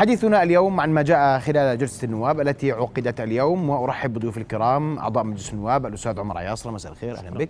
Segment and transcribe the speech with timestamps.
[0.00, 5.24] حديثنا اليوم عن ما جاء خلال جلسة النواب التي عقدت اليوم وأرحب بضيوف الكرام أعضاء
[5.24, 7.48] مجلس النواب الأستاذ عمر عياصرة مساء الخير أهلا بك.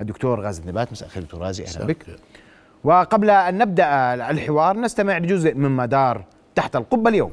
[0.00, 2.06] الدكتور غازي النبات مساء الخير دكتور غازي أهلا بك.
[2.84, 6.24] وقبل أن نبدأ الحوار نستمع لجزء مما دار
[6.54, 7.32] تحت القبة اليوم.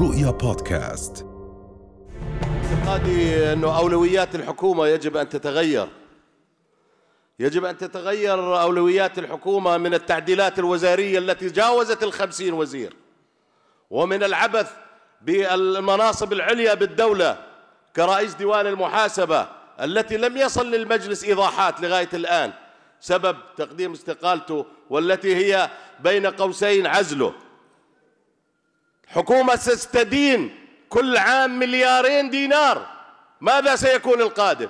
[0.00, 1.26] رؤيا بودكاست.
[2.64, 5.88] اعتقادي أنه أولويات الحكومة يجب أن تتغير.
[7.40, 12.96] يجب أن تتغير أولويات الحكومة من التعديلات الوزارية التي جاوزت الخمسين وزير
[13.90, 14.72] ومن العبث
[15.22, 17.46] بالمناصب العليا بالدولة
[17.96, 19.48] كرئيس ديوان المحاسبة
[19.80, 22.52] التي لم يصل للمجلس إيضاحات لغاية الآن
[23.00, 25.70] سبب تقديم استقالته والتي هي
[26.00, 27.34] بين قوسين عزله.
[29.06, 32.86] حكومة ستدين كل عام مليارين دينار.
[33.40, 34.68] ماذا سيكون القادم؟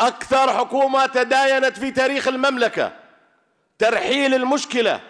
[0.00, 2.92] أكثر حكومة تداينت في تاريخ المملكة.
[3.78, 5.00] ترحيل المشكلة.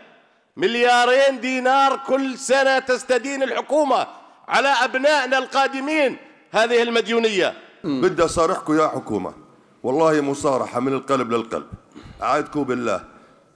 [0.57, 4.07] مليارين دينار كل سنة تستدين الحكومة
[4.49, 6.17] على أبنائنا القادمين.
[6.53, 7.55] هذه المديونية.
[7.85, 9.35] بدي أصارحكم يا حكومة.
[9.83, 11.67] والله مصارحة من القلب للقلب.
[12.23, 13.05] أعدكم بالله.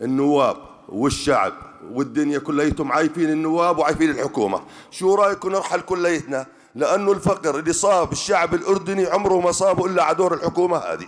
[0.00, 0.56] النواب
[0.88, 1.52] والشعب
[1.92, 4.62] والدنيا كليتهم عايفين النواب وعايفين الحكومة.
[4.90, 10.14] شو رأيكم نرحل كليتنا؟ لأنه الفقر اللي صاب الشعب الأردني عمره ما صابه إلا على
[10.16, 11.06] دور الحكومة هذه.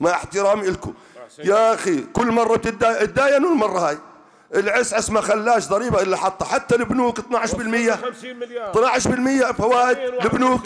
[0.00, 0.94] مع احترامي لكم.
[1.38, 3.98] يا أخي كل مرة تداينوا المرة هاي.
[4.54, 6.46] العسعس ما خلاش ضريبة إلا حطها.
[6.46, 8.72] حتى البنوك 12% 50 مليار.
[8.72, 10.60] 12% فوائد البنوك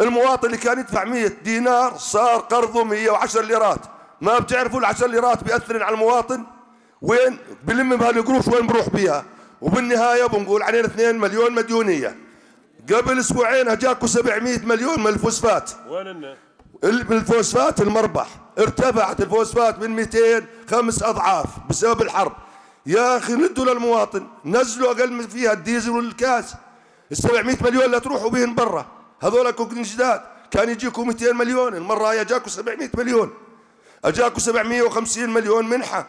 [0.00, 3.80] المواطن اللي كان يدفع 100 دينار صار قرضه 110 ليرات.
[4.20, 6.44] ما بتعرفوا ال 10 ليرات بيأثرن على المواطن؟
[7.02, 9.24] وين؟ بلم بهالقروش وين بروح بيها؟
[9.60, 12.23] وبالنهاية بنقول علينا 2 مليون مديونية.
[12.92, 15.70] قبل أسبوعين اجاكم 700 مليون من الفوسفات.
[15.88, 16.34] وين
[16.84, 18.28] الفوسفات المربح.
[18.58, 22.32] ارتفعت الفوسفات من 200 خمس أضعاف بسبب الحرب.
[22.86, 24.26] يا أخي ندوا للمواطن.
[24.44, 26.54] نزلوا أقل من فيها الديزل والكاس.
[27.12, 28.86] ال 700 مليون لا تروحوا بهم برا.
[29.22, 30.20] هذول كوكن جداد.
[30.50, 31.74] كان يجيكم 200 مليون.
[31.74, 33.30] المرة هاي اجاكم 700 مليون.
[34.04, 36.06] اجاكم 750 مليون منحة.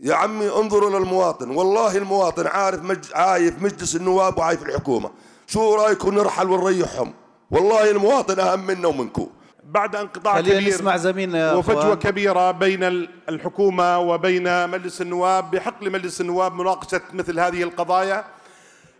[0.00, 1.50] يا عمي انظروا للمواطن.
[1.50, 3.04] والله المواطن عارف مج...
[3.14, 5.10] عايف مجلس النواب وعايف الحكومة.
[5.50, 7.12] شو رأيكم نرحل ونريحهم؟
[7.50, 9.26] والله المواطن أهم منا ومنكم
[9.64, 11.94] بعد انقطاع خلينا كبير نسمع زميلنا يا وفجوة أخوان.
[11.98, 18.24] كبيرة بين ال- الحكومة وبين مجلس النواب بحق لمجلس النواب مناقشة مثل هذه القضايا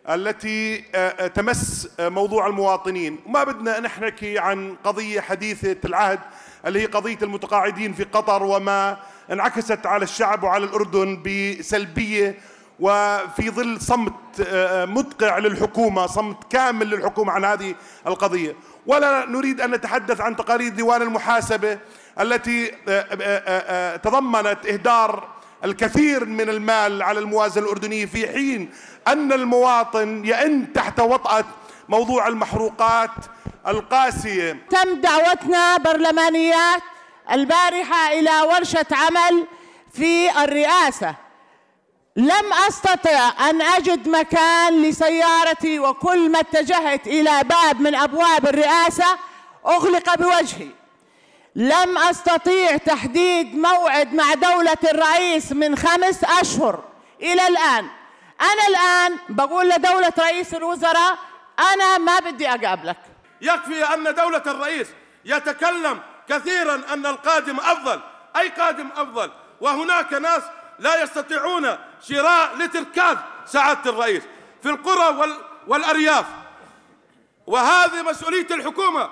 [0.08, 3.18] التي آه، آه، تمس آه، موضوع المواطنين.
[3.26, 6.18] وما بدنا نحكي عن قضية حديثة العهد
[6.66, 8.96] اللي هي قضية المتقاعدين في قطر وما
[9.32, 12.38] انعكست على الشعب وعلى الأردن بسلبية
[12.80, 14.12] وفي ظل صمت
[14.46, 17.74] آه، مدقع للحكومة صمت كامل للحكومة عن هذه
[18.06, 18.56] القضية.
[18.86, 21.78] ولا نريد أن نتحدث عن تقارير ديوان المحاسبة
[22.20, 25.28] التي آه، آه، تضمنت إهدار
[25.64, 28.70] الكثير من المال على الموازنة الأردنية في حين
[29.08, 31.44] أن المواطن يئن تحت وطأة
[31.88, 33.10] موضوع المحروقات
[33.68, 34.66] القاسية.
[34.70, 36.82] تم دعوتنا برلمانيات
[37.32, 39.46] البارحة إلى ورشة عمل
[39.92, 41.29] في الرئاسة.
[42.16, 49.18] لم أستطع أن أجد مكان لسيارتي وكل ما اتجهت إلى باب من أبواب الرئاسة
[49.66, 50.68] أغلق بوجهي.
[51.56, 56.84] لم أستطيع تحديد موعد مع دولة الرئيس من خمس أشهر
[57.20, 57.88] إلى الآن.
[58.40, 61.18] أنا الآن بقول لدولة رئيس الوزراء
[61.72, 62.96] أنا ما بدي أقابلك.
[63.40, 64.86] يكفي أن دولة الرئيس
[65.24, 68.00] يتكلم كثيرا أن القادم أفضل
[68.36, 70.42] أي قادم أفضل وهناك ناس
[70.78, 73.16] لا يستطيعون شراء لتر كاز
[73.46, 74.22] سعادة الرئيس.
[74.62, 76.26] في القرى وال والأرياف.
[77.46, 79.10] وهذه مسؤولية الحكومة.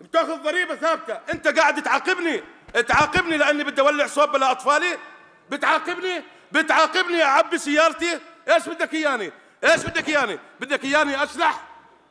[0.00, 1.20] بتاخذ ضريبة ثابتة.
[1.32, 2.42] أنت قاعد تعاقبني.
[2.88, 4.98] تعاقبني لأني بدي أولع صوب لأطفالي
[5.50, 8.20] بتعاقبني؟ بتعاقبني أعبي سيارتي.
[8.48, 9.32] إيش بدك إياني؟
[9.64, 11.64] إيش بدك إياني؟ بدك إياني أسلح؟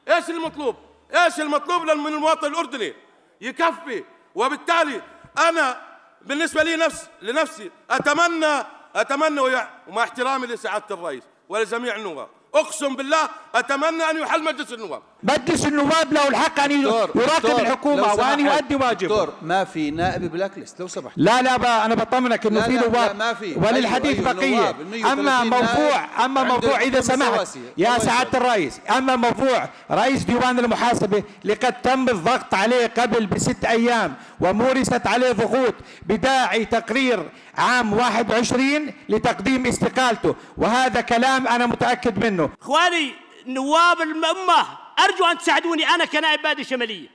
[0.08, 0.76] إيش المطلوب؟
[1.16, 2.94] إيش المطلوب من المواطن الأردني؟
[3.42, 4.04] يكفي.
[4.36, 5.02] وبالتالي
[5.38, 5.82] أنا
[6.22, 8.64] بالنسبة لي نفس لنفسي أتمنى
[8.96, 9.40] أتمنى
[9.88, 15.04] ومع احترامي لسعادة الرئيس ولجميع النواب أقسم بالله أتمنى أن يحل مجلس النواب.
[15.24, 18.40] مجلس النواب له الحق ان دكتور يراقب الحكومة وان.
[18.40, 22.46] يؤدي واجبه دكتور ما في نائب black list لو سمحت لا لا بقى أنا بطمنك
[22.46, 23.56] إنه في لا، لا، نواب ما في.
[23.56, 24.82] وللحديث أيوة، بقية نواب.
[24.82, 27.48] ال 130 أما موضوع أما موضوع إذا سمحت.
[27.78, 28.38] يا سعادة.
[28.38, 35.32] الرئيس أما موضوع رئيس ديوان المحاسبة لقد تم الضغط عليه قبل بست أيام ومورست عليه
[35.32, 35.74] ضغوط
[36.06, 43.12] بداعي تقرير عام 21 لتقديم استقالته وهذا كلام أنا متأكد منه إخواني
[43.48, 47.08] نواب الامه أرجو أن تساعدوني أنا كنائب بادئ الشمالية.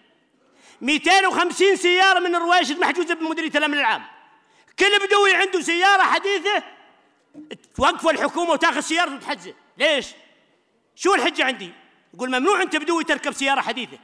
[0.81, 4.03] 250 سيارة من الرويشد محجوزه بمديرية الأمن العام.
[4.79, 6.63] كل بدوي عنده سيارة حديثة
[7.77, 10.07] توقف الحكومة وتاخذ سيارته وتحجزه ليش؟
[10.95, 11.73] شو الحجة عندي؟
[12.15, 13.99] يقول ممنوع أنت بدوي تركب سيارة حديثة.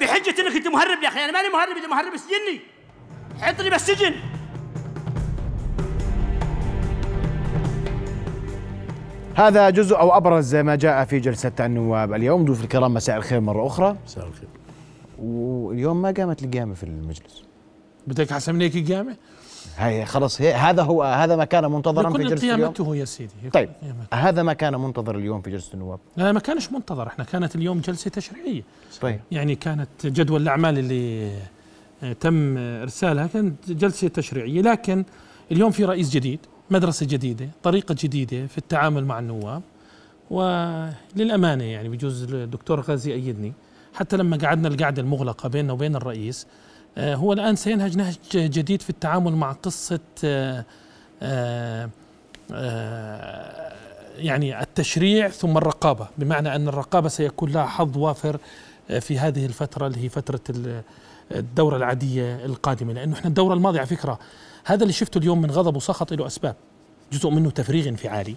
[0.00, 2.60] بحجة إنك أنت مهرب يا أخي أنا ماني مهرب إذا مهرب سجني
[3.42, 4.14] حطني بالسجن
[9.38, 12.44] هذا جزء أو أبرز ما جاء في جلسة النواب اليوم.
[12.44, 13.96] ضيوف الكرام مساء الخير مرة أخرى.
[14.04, 14.48] مساء الخير.
[15.18, 17.44] واليوم ما قامت القيامة في المجلس.
[18.06, 19.16] بدك احسن من هيك قيامه؟
[19.76, 23.32] هي خلص هي هذا هو هذا ما كان منتظرا في جلسة اليوم؟ قيامته يا سيدي
[23.52, 24.28] طيب قيامته.
[24.28, 27.06] هذا ما كان منتظر اليوم في جلسة النواب؟ لا ما كانش منتظر.
[27.06, 28.62] إحنا كانت اليوم جلسة تشريعية.
[29.00, 29.20] طيب.
[29.30, 31.32] يعني كانت جدول الأعمال اللي
[32.02, 34.62] آه، تم إرسالها كانت جلسة تشريعية.
[34.62, 35.04] لكن
[35.52, 36.40] اليوم في رئيس جديد.
[36.70, 39.62] مدرسة جديدة طريقة جديدة في التعامل مع النواب.
[40.30, 43.52] وللأمانة يعني بجوز الدكتور غازي أيدني
[43.94, 46.46] حتى لما قعدنا القعدة المغلقة بيننا وبين الرئيس
[46.98, 50.64] آه، هو الآن سينهج نهج جديد في التعامل مع قصة آه،
[51.22, 51.88] آه،
[54.16, 56.08] يعني التشريع ثم الرقابة.
[56.18, 58.38] بمعنى أن الرقابة سيكون لها حظ وافر
[59.00, 60.82] في هذه الفترة اللي هي فترة ال-
[61.34, 62.92] الدورة العادية القادمة.
[62.92, 64.18] لأنه إحنا الدورة الماضية على فكرة
[64.68, 66.56] هذا اللي شفته اليوم من غضب وسخط له أسباب.
[67.12, 68.34] جزء منه تفريغ انفعالي.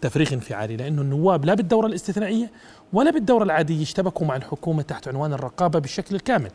[0.00, 2.50] تفريغ انفعالي لأنه النواب لا بالدورة الاستثنائية
[2.92, 6.50] ولا بالدورة العادية اشتبكوا مع الحكومة تحت عنوان الرقابة بالشكل الكامل.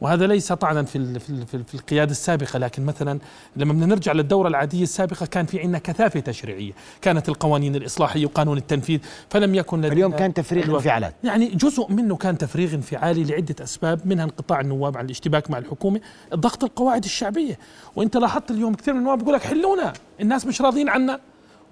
[0.00, 3.18] وهذا ليس طعنا في في, في, في القيادة السابقة لكن مثلا
[3.56, 6.72] لما بدنا نرجع للدورة العادية السابقة كان في عندنا كثافة تشريعية.
[7.00, 9.00] كانت القوانين الإصلاحية وقانون التنفيذ
[9.30, 10.74] فلم يكن لدينا اليوم كان تفريغ.
[10.76, 11.14] انفعالات.
[11.24, 16.00] يعني جزء منه كان تفريغ انفعالي لعدة أسباب منها انقطاع النواب عن الاشتباك مع الحكومة
[16.34, 17.58] ضغط القواعد الشعبية.
[17.96, 21.20] وأنت لاحظت اليوم كثير من النواب بيقول لك حلونا الناس مش راضيين عنا.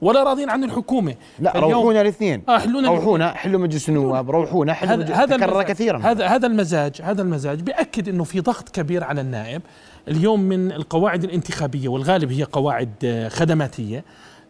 [0.04, 1.14] ولا راضيين عن الحكومة.
[1.38, 2.42] لا روحونا الاثنين.
[2.48, 5.98] حلونا روحونا حلوا مجلس النواب روحونا حلوا هذا تكرر كثيرا.
[5.98, 9.62] هذا هذا المزاج هذا المزاج بيأكد إنه في ضغط كبير على النائب.
[10.08, 14.04] اليوم من القواعد الانتخابية والغالب هي قواعد آه، خدماتية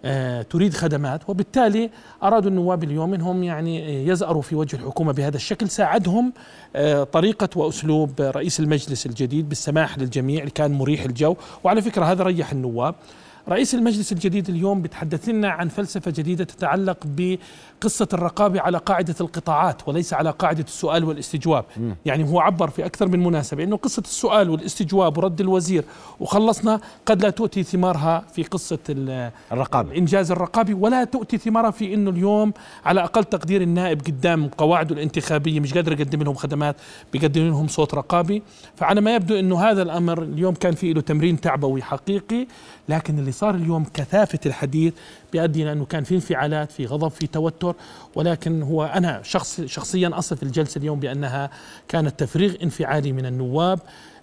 [0.04, 1.90] آه، تريد خدمات وبالتالي
[2.22, 5.68] أرادوا النواب اليوم إنهم يعني آه، يزأروا في وجه الحكومة بهذا الشكل.
[5.68, 6.32] ساعدهم
[6.76, 11.36] آه، طريقة وأسلوب رئيس المجلس الجديد بالسماح للجميع اللي كان مريح الجو.
[11.64, 12.94] وعلى فكرة هذا ريح النواب.
[13.48, 19.88] رئيس المجلس الجديد اليوم بتحدث لنا عن فلسفة جديدة تتعلق بقصة الرقابة على قاعدة القطاعات
[19.88, 21.64] وليس على قاعدة السؤال والاستجواب.
[22.06, 25.84] يعني هو عبر في أكثر من مناسبة أنه قصة السؤال والاستجواب ورد الوزير
[26.20, 29.90] وخلصنا قد لا تؤتي ثمارها في قصة ال- الرقابة.
[29.92, 32.52] الإنجاز الرقابي ولا تؤتي ثمارها في أنه اليوم
[32.84, 36.76] على أقل تقدير النائب قدام قواعده الانتخابية مش قادر يقدم لهم خدمات
[37.12, 38.42] بيقدم لهم صوت رقابي.
[38.76, 42.46] فعلى ما يبدو أنه هذا الأمر اليوم كان فيه له تمرين تعبوي حقيقي
[42.88, 44.92] لكن اللي صار اليوم كثافة الحديث
[45.32, 47.74] بيؤدي إلى أنه كان في انفعالات في غضب في توتر.
[48.14, 51.50] ولكن هو أنا شخص شخصيا أصف الجلسة اليوم بأنها
[51.88, 53.78] كانت تفريغ انفعالي من النواب.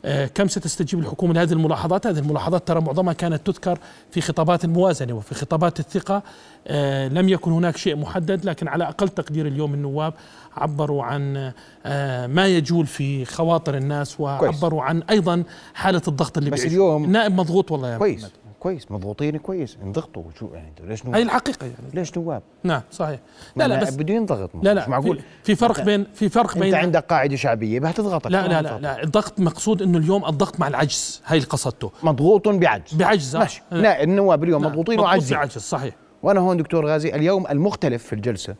[0.06, 3.80] آه، كم ستستجيب الحكومة لهذه الملاحظات؟ هذه الملاحظات ترى معظمها كانت تذكر
[4.12, 6.24] في خطابات الموازنة وفي خطابات الثقة.
[6.68, 10.13] آه، لم يكن هناك شيء محدد لكن على أقل تقدير اليوم النواب
[10.58, 11.52] عبروا عن
[11.86, 15.44] آه، ما يجول في خواطر الناس وعبروا عن أيضا
[15.74, 16.66] حالة الضغط اللي بس.
[16.66, 18.19] اليوم- النائب مضغوط والله يا كويس.
[18.19, 18.31] محمد.
[18.62, 19.78] كويس مضغوطين كويس.
[19.84, 20.24] انضغطوا.
[20.40, 21.75] شو يعني؟ ليش نواب هاي الحقيقة يعني.
[21.94, 23.19] ليش نواب؟ نعم صحيح.
[23.56, 24.50] لا لا بس بده ينضغط.
[24.63, 25.18] لا لا مش معقول.
[25.18, 28.80] في, في فرق بين في فرق أنت بين عندك قاعدة شعبية بهتضغطك لا لا لا
[28.80, 29.04] لا.
[29.04, 31.22] الضغط مقصود إنه اليوم الضغط مع العجز.
[31.25, 31.92] هاي اللي قصدته.
[32.04, 32.94] مضغوط بعجز.
[32.94, 33.40] بعجز آه.
[33.40, 33.62] ماشي.
[33.72, 35.38] لا النواب اليوم مضغوطين مضغوط وعاجزين.
[35.38, 35.96] بعجز صحيح.
[36.24, 38.56] وأنا هون دكتور غازي اليوم المختلف في الجلسة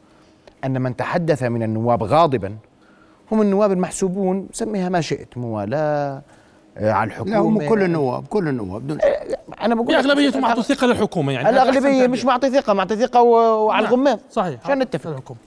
[0.66, 2.58] أن من تحدث من النواب غاضبا
[3.32, 6.22] هم النواب المحسوبون سميها ما شئت موالاه
[6.78, 7.32] على الحكومة.
[7.32, 8.88] لا هم كل النواب كل النواب.
[8.88, 8.98] دون
[9.62, 11.50] أنا بقول باغلبيتهم اعطوا ثقة للحكومة يعني.
[11.50, 12.08] الأغلبية.
[12.08, 14.20] مش معطي ثقة معطي ثقة و- وعلى نعم، الغماض.
[14.32, 14.60] صحيح.
[14.66, 15.10] عشان نتفق.
[15.10, 15.40] الحكومة.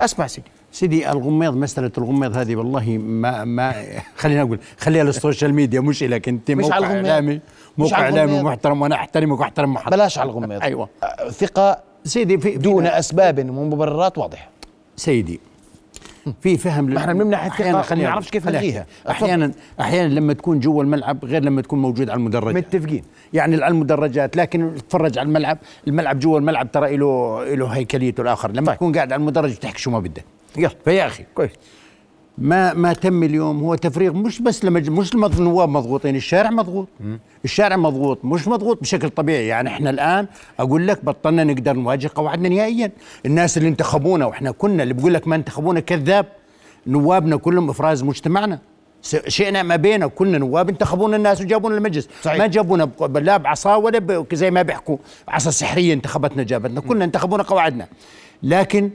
[0.00, 0.46] اسمع سيدي.
[0.72, 3.74] سيدي الغميض مسألة الغميض هذه والله ما ما
[4.16, 7.06] خلينا أقول خليها للسوشيال ميديا مش إلك أنت مش موقع على الغميض.
[7.06, 7.40] إعلامي مش
[7.78, 8.46] موقع على إعلامي الغميض.
[8.46, 10.62] محترم وأنا أحترمك وأحترم محطة بلاش على الغماض.
[10.62, 10.88] أيوة.
[11.02, 14.48] آه، ثقة سيدي في دون أسباب ومبررات واضحة.
[14.96, 15.40] سيدي
[16.40, 18.30] في فهم ما إحنا بنمنح وما خليني نعرفش.
[18.30, 18.86] كيف نلغيها.
[19.10, 23.02] أحيانا أحيانا لما تكون جوا الملعب غير لما تكون موجود على المدرجات متفقين.
[23.32, 25.58] يعني على المدرجات لكن تتفرج على الملعب.
[25.88, 28.50] الملعب جوا الملعب ترى له له هيكليته الآخر.
[28.52, 28.76] لما طيب.
[28.76, 30.24] تكون قاعد على المدرج بتحكي شو ما بدك.
[30.56, 30.70] يلا.
[30.84, 31.24] فيا أخي.
[31.34, 31.50] كويس.
[32.40, 33.60] ما ما تم اليوم.
[33.60, 36.88] هو تفريغ مش بس لما مش النواب مضغوطين الشارع مضغوط.
[37.44, 39.46] الشارع مضغوط مش مضغوط بشكل طبيعي.
[39.46, 40.26] يعني إحنا الآن
[40.60, 42.90] أقول لك بطلنا نقدر نواجه قواعدنا نهائيا.
[43.26, 46.26] الناس اللي انتخبونا وإحنا كنا اللي بقول لك ما انتخبونا كذاب
[46.86, 48.58] نوابنا كلهم إفراز مجتمعنا.
[49.28, 52.08] شئنا ما بينا كنا نواب انتخبونا الناس وجابونا المجلس.
[52.22, 52.38] صحيح.
[52.38, 54.96] ما جابونا لا بعصا ولا ب- زي ما بيحكوا.
[55.28, 56.80] عصا سحرية انتخبتنا جابتنا.
[56.80, 57.86] كنا انتخبونا قواعدنا.
[58.42, 58.90] لكن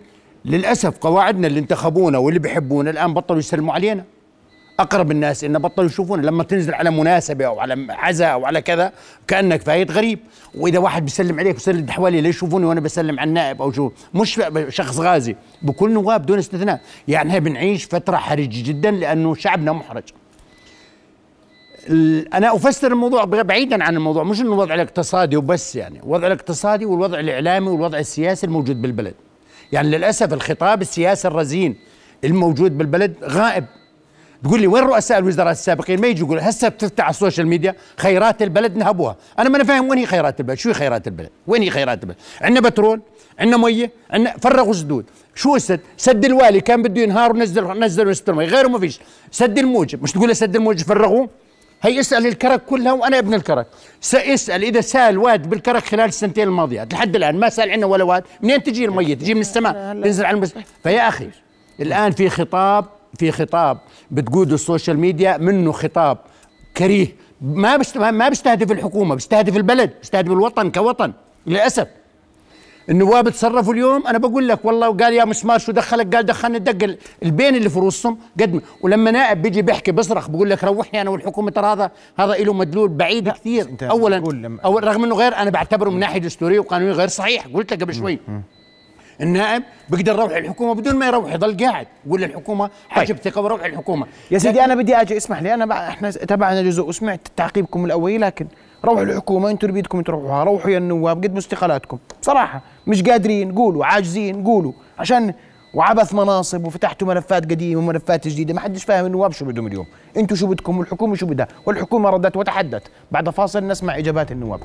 [0.45, 4.03] للأسف قواعدنا اللي انتخبونا واللي بيحبونا الآن بطلوا يسلموا علينا.
[4.79, 8.91] أقرب الناس انه بطلوا يشوفون لما تنزل على مناسبة أو على عزاء أو على كذا
[9.27, 10.19] كأنك فايت غريب.
[10.55, 13.91] وإذا واحد بيسلم عليك بيسلم حوالي ليش يشوفوني وأنا بسلم على النائب أو شو.
[14.13, 15.35] مش شخص غازي.
[15.61, 16.81] بكل نواب دون استثناء.
[17.07, 20.03] يعني إحنا بنعيش فترة حرجه جدا لأنه شعبنا محرج.
[22.33, 24.23] أنا أفسر الموضوع بعيدا عن الموضوع.
[24.23, 25.99] مش إنه الوضع الاقتصادي وبس يعني.
[25.99, 29.13] الوضع الاقتصادي والوضع الإعلامي والوضع السياسي الموجود بالبلد.
[29.72, 31.75] يعني للأسف الخطاب السياسي الرزين
[32.24, 33.65] الموجود بالبلد غائب.
[34.43, 37.75] تقول لي وين رؤساء الوزراء السابقين؟ ما يجي يقول هسه بتفتح على ال social media
[37.98, 39.15] خيرات البلد نهبوها.
[39.39, 42.03] أنا ما أنا فاهم وين هي خيرات البلد؟ شو هي خيرات البلد؟ وين هي خيرات
[42.03, 43.01] البلد؟ عندنا بترول
[43.39, 45.05] عندنا مية عندنا فرغوا سدود.
[45.36, 49.00] شو السد سد الوالة كان بده ينهار ونزل نزل وسط غيره ما فيش.
[49.31, 51.29] سد الموجب مش تقول سد الموجب فرغوه؟
[51.85, 53.67] هي اسأل الكرك كلها وأنا ابن الكرك.
[54.01, 58.23] ساسال إذا سال واد بالكرك خلال السنتين الماضيات لحد الآن ما سال عنا ولا واد.
[58.41, 59.73] منين تجي الميه تجي من السماء
[60.03, 60.55] تنزل على المس...
[60.83, 61.29] فيا أخي
[61.79, 62.85] الآن في خطاب
[63.19, 63.77] في خطاب
[64.11, 66.17] بتقوده ال social media منه خطاب
[66.77, 67.07] كريه.
[67.41, 67.97] ما بست...
[67.97, 71.13] ما بيستهدف الحكومة بيستهدف البلد بيستهدف الوطن كوطن
[71.47, 71.87] للأسف.
[72.89, 76.83] النواب تصرفوا اليوم؟ أنا بقول لك والله وقال يا مسمار شو دخلك قال دخلني الدق
[76.83, 78.17] ال- البين اللي في رؤوسهم.
[78.41, 82.33] قد ما- ولما نائب بيجي بيحكي بصرخ بقول لك روحني أنا والحكومة ترى هذا هذا
[82.35, 83.67] له مدلول بعيد كثير.
[83.81, 84.23] اولا
[84.65, 87.93] أول رغم إنه غير أنا بعتبره من ناحية دستورية وقانونية غير صحيح قلت لك قبل
[87.93, 88.19] شوي.
[89.21, 91.87] النائب بيقدر يروح الحكومة بدون ما يروح يضل قاعد.
[92.07, 96.11] يقول للحكومة حاجب ثقة وروح الحكومة يا سيدي أنا بدي أجي اسمح لي أنا إحنا
[96.11, 98.47] تبعنا جزء وسمعت تعقيبكم الأولي لكن
[98.85, 103.85] روحوا الحكومة أنتم اللي بدكم تروحوها روحوا يا النواب قدموا استقالاتكم بصراحه مش قادرين قولوا
[103.85, 104.71] عاجزين قولوا.
[104.99, 105.33] عشان
[105.73, 109.85] وعبث مناصب وفتحتوا ملفات قديمة وملفات جديدة ما حدش فاهم النواب شو بدهم اليوم.
[110.17, 112.83] أنتم شو بدكم؟ والحكومة شو بدها؟ والحكومة ردت وتحدت.
[113.11, 114.59] بعد فاصل نسمع إجابات النواب.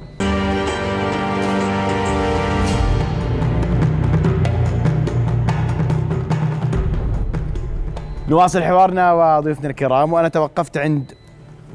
[8.28, 11.12] نواصل حوارنا وضيوفنا الكرام وأنا توقفت عند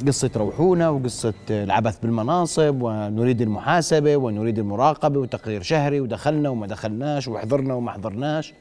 [0.07, 7.73] قصة روحونا وقصة العبث بالمناصب ونريد المحاسبة ونريد المراقبة وتقرير شهري ودخلنا وما دخلناش وحضرنا
[7.73, 8.53] وما حضرناش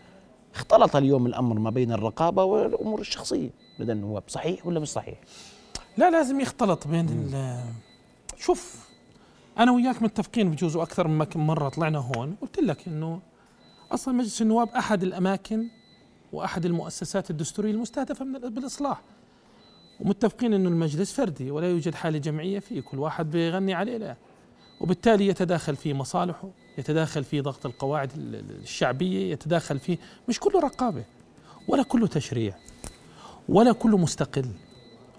[0.54, 5.14] اختلط اليوم الأمر ما بين الرقابة والأمور الشخصية لدى النواب صحيح ولا مش صحيح؟
[5.96, 7.30] لا لازم يختلط بين
[8.38, 8.88] شوف
[9.58, 13.20] أنا وياك متفقين بجوز أكثر من مرة طلعنا هون قلت لك إنه
[13.92, 15.66] أصلا مجلس النواب أحد الأماكن
[16.32, 19.00] وأحد المؤسسات الدستورية المستهدفة من ال- بالإصلاح
[20.00, 24.16] ومتفقين إنه المجلس فردي ولا يوجد حالة جمعية فيه كل واحد بيغني عليه لا.
[24.80, 26.48] وبالتالي يتداخل في مصالحه
[26.78, 29.98] يتداخل في ضغط القواعد ال- ال- الشعبية يتداخل في
[30.28, 31.04] مش كله رقابة
[31.68, 32.54] ولا كله تشريع
[33.48, 34.46] ولا كله مستقل.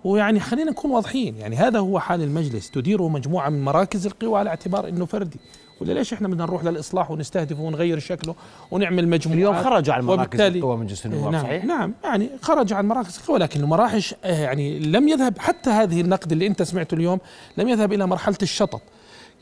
[0.03, 4.49] ويعني خلينا نكون واضحين يعني هذا هو حال المجلس تديره مجموعة من مراكز القوى على
[4.49, 5.39] اعتبار إنه فردي.
[5.81, 8.35] ولا ليش إحنا بدنا نروح للإصلاح ونستهدفه ونغير شكله
[8.71, 12.87] ونعمل مجموعة اليوم خرجوا عن مراكز القوى مجلس النواب نعم صحيح؟ نعم يعني خرج عن
[12.87, 17.19] مراكز القوى لكن المراحش آه، يعني لم يذهب حتى هذه النقد اللي أنت سمعته اليوم
[17.57, 18.81] لم يذهب إلى مرحلة الشطط.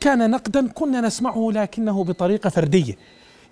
[0.00, 2.94] كان نقدا كنا نسمعه لكنه بطريقة فردية.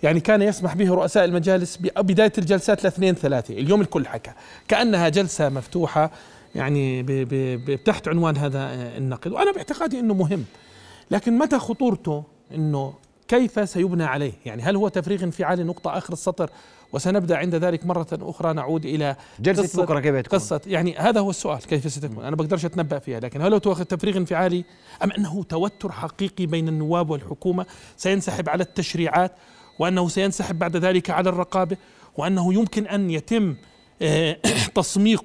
[0.03, 4.31] يعني كان يسمح به رؤساء المجالس بداية الجلسات لاثنين ثلاثة اليوم الكل حكى.
[4.67, 6.11] كأنها جلسة مفتوحة
[6.55, 9.31] يعني ب- ب- ب- تحت عنوان هذا آه، النقد.
[9.31, 10.43] وأنا باعتقادي أنه مهم.
[11.11, 12.23] لكن متى خطورته؟
[12.53, 12.93] أنه
[13.27, 16.49] كيف سيبنى عليه؟ يعني هل هو تفريغ انفعالي نقطة آخر السطر
[16.93, 21.19] وسنبدأ عند ذلك مرة أخرى نعود إلى جلسة قصة- بكرة كيف تكون؟ قصة يعني هذا
[21.19, 24.65] هو السؤال كيف ستكون؟ أنا بقدرش أتنبأ فيها لكن هل هو تفريغ انفعالي
[25.03, 27.65] أم أنه توتر حقيقي بين النواب والحكومة؟
[27.97, 29.31] سينسحب على التشريعات
[29.79, 31.77] وأنه سينسحب بعد ذلك على الرقابة
[32.17, 33.55] وأنه يمكن أن يتم
[34.01, 34.37] آه،
[34.75, 35.19] تصميغ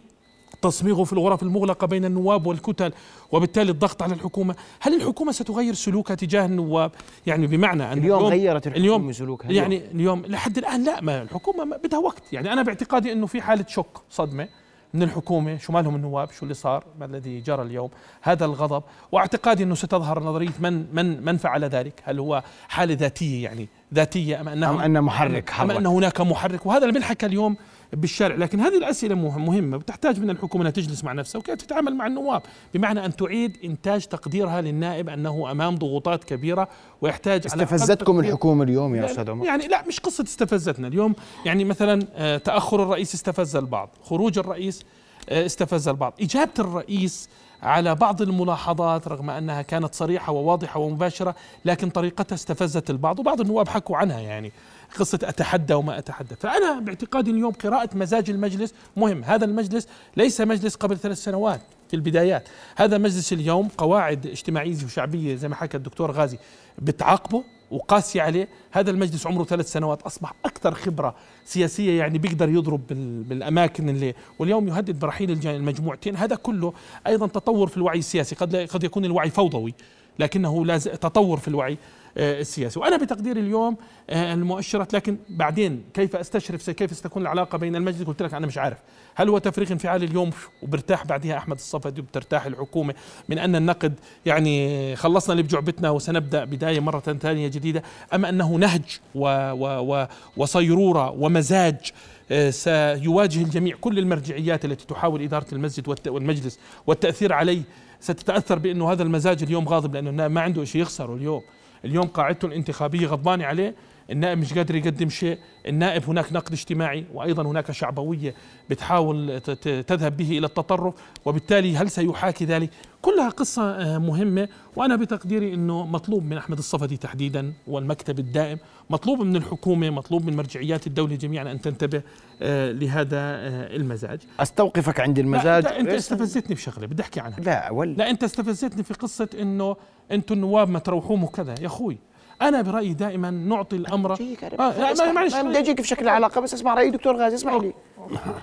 [0.63, 2.93] تصميغه في الغرف المغلقة بين النواب والكتل
[3.33, 4.55] وبالتالي الضغط على الحكومة.
[4.81, 6.91] هل الحكومة ستغير سلوكها تجاه النواب؟
[7.27, 9.63] يعني بمعنى أن اليوم غيرت الحكومة سلوكها اليوم.
[9.63, 12.23] يعني اليوم لحد الآن لا ما الحكومة ما بدها وقت.
[12.33, 14.49] يعني أنا باعتقادي أنه في حالة شك صدمة
[14.95, 17.91] من الحكومة شو مالهم النواب شو اللي صار ما الذي جرى اليوم
[18.23, 18.83] هذا الغضب.
[19.13, 22.03] وأعتقادي أنه ستظهر نظرية من من من فعل ذلك.
[22.05, 25.77] هل هو حالة ذاتية يعني ذاتية أم أنه أم أن محرك أم حرك.
[25.77, 27.57] أن هناك محرك؟ وهذا اللي بنحكى اليوم
[27.93, 31.95] بالشارع لكن هذه الأسئلة مه- مهمة بتحتاج من الحكومة أنها تجلس مع نفسها وكيف تتعامل
[31.95, 32.43] مع النواب؟
[32.75, 36.69] بمعنى أن تعيد إنتاج تقديرها للنائب أنه أمام ضغوطات كبيرة
[37.01, 41.15] ويحتاج استفزتكم الحكومة اليوم يا أستاذ عمر؟ يعني لا مش قصة استفزتنا اليوم
[41.47, 44.83] يعني مثلا آه، تأخر الرئيس استفز البعض خروج الرئيس
[45.29, 46.15] آه، استفز البعض.
[46.21, 47.29] إجابة الرئيس
[47.63, 53.69] على بعض الملاحظات رغم أنها كانت صريحة وواضحة ومباشرة لكن طريقتها استفزت البعض وبعض النواب
[53.69, 54.53] حكوا عنها يعني.
[54.99, 56.37] قصة أتحدى وما أتحدى.
[56.41, 59.25] فأنا باعتقادي اليوم قراءة مزاج المجلس مهم.
[59.25, 62.49] هذا المجلس ليس مجلس قبل ثلاث سنوات في البدايات.
[62.77, 66.39] هذا مجلس اليوم قواعد اجتماعية وشعبية زي ما حكى الدكتور غازي
[66.79, 68.49] بتعاقبه وقاسية عليه.
[68.71, 71.15] هذا المجلس عمره ثلاث سنوات أصبح أكثر خبرة
[71.45, 76.17] سياسية يعني بيقدر يضرب بال- بالأماكن اللي واليوم يهدد برحيل المجموعتين.
[76.17, 76.73] هذا كله
[77.07, 78.35] أيضا تطور في الوعي السياسي.
[78.35, 79.75] قد قد يكون الوعي فوضوي
[80.19, 81.79] لكنه تطور في الوعي.
[82.19, 82.79] السياسي.
[82.79, 83.77] وأنا بتقديري اليوم
[84.11, 88.59] آه، المؤشرات لكن بعدين كيف أستشرف كيف ستكون العلاقة بين المجلس؟ قلت لك أنا مش
[88.59, 88.79] عارف.
[89.15, 90.31] هل هو تفريغ انفعالي اليوم؟
[90.63, 92.95] وبرتاح بعدها أحمد الصفدي وبترتاح الحكومة
[93.29, 93.95] من أن النقد
[94.27, 97.83] يعني خلصنا اللي بجعبتنا وسنبدأ بداية مرة ثانية جديدة
[98.15, 100.07] أم أنه نهج و و و
[100.37, 101.93] وصيرورة ومزاج
[102.31, 107.63] آه، سيواجه الجميع؟ كل المرجعيات التي تحاول إدارة المسجد والمجلس والتأثير عليه
[108.01, 111.43] ستتأثر بأنه هذا المزاج اليوم غاضب لأنه ما عنده شيء يخسره اليوم.
[111.85, 113.75] اليوم قاعدته الانتخابية غضبانة عليه.
[114.11, 118.35] النائب مش قادر يقدم شيء النائب هناك نقد اجتماعي وأيضا هناك شعبوية
[118.71, 119.41] بتحاول
[119.87, 122.71] تذهب به إلى التطرف وبالتالي هل سيحاكي ذلك؟
[123.03, 128.59] كلها قصة آه، مهمة وأنا بتقديري أنه مطلوب من أحمد الصفدي تحديدا والمكتب الدائم
[128.91, 132.03] مطلوب من الحكومة مطلوب من مرجعيات الدولة جميعا أن تنتبه
[132.43, 134.21] آه، لهذا آه، المزاج.
[134.41, 135.67] أستوقفك عند لا المزاج.
[135.67, 137.41] انت, أنت استفزتني بشغلة بدي أحكي عنها.
[137.41, 137.93] لا ولا.
[137.93, 139.77] لا أنت استفزتني في قصة إنه
[140.13, 141.55] أنتم النواب ما تروحوهم وكذا.
[141.61, 141.99] يا أخوي
[142.43, 144.13] أنا برأيي دائما نعطي الأمر.
[144.61, 147.73] آه معلش ما بدي أجيك في شكل العلاقه بس اسمع راي دكتور غازي اسمح لي.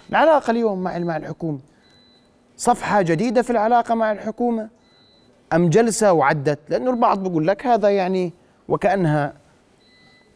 [0.10, 1.60] العلاقة اليوم مع مع الحكومة
[2.58, 4.70] صفحة جديدة في العلاقة مع الحكومة.
[5.54, 8.34] أم جلسة وعدت؟ لأنه البعض بيقول لك هذا يعني
[8.68, 9.34] وكأنها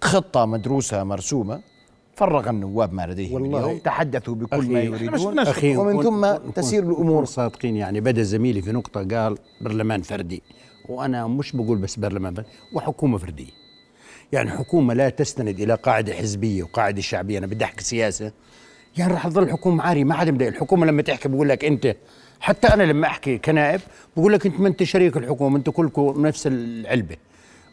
[0.02, 1.62] خطة مدروسة مرسومة.
[2.16, 5.40] فرغ النواب ما لديهم والله اليوم تحدثوا بكل ما يريدون.
[5.40, 7.26] أخي ومن ثم تسير الأمور.
[7.26, 10.44] صادقين يعني بدأ زميلي في نقطة قال برلمان فردي.
[10.90, 12.44] وأنا مش بقول بس برلمان
[12.74, 13.60] وحكومة فردية.
[14.32, 18.32] يعني حكومة لا تستند إلى قاعدة حزبية وقاعدة شعبية أنا بدي أحكي سياسة.
[18.98, 21.96] يعني راح تظل الحكومة عاري ما حدا بدأ الحكومة لما تحكي بقول لك أنت
[22.40, 23.82] حتى أنا لما أحكي كنائب
[24.18, 27.16] بقول لك أنت ما أنت شريك الحكومة أنتوا كلكم نفس العلبة.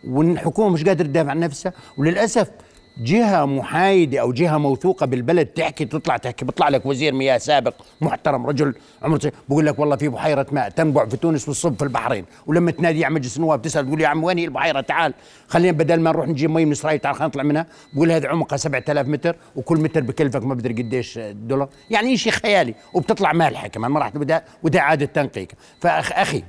[0.08, 2.50] والحكومة مش قادرة تدافع عن نفسها وللأسف
[2.98, 6.44] جهة محايدة أو جهة موثوقة بالبلد تحكي تطلع تحكي.
[6.44, 11.06] بيطلع لك وزير مياه سابق محترم رجل عمره بقول لك والله في بحيرة ماء تنبع
[11.06, 12.24] في تونس والصب في البحرين.
[12.46, 15.14] ولما تنادي على مجلس النواب تسأل تقول يا عم وين هي البحيرة؟ تعال.
[15.48, 17.66] خلينا بدل ما نروح نجيب مي من إسرائيل تعال خلينا نطلع منها.
[17.92, 21.68] بقول هذا عمقها 7000 متر وكل متر بكلفك ما بدري قديش دولار.
[21.90, 22.74] يعني شيء خيالي.
[22.94, 25.52] وبتطلع مالحه كمان ما راح بدها وده إعادة تنقيك.
[25.80, 26.42] فاخ أخي